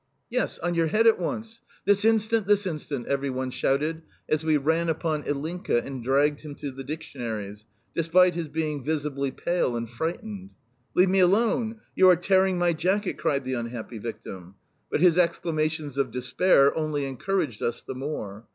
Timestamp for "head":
0.87-1.05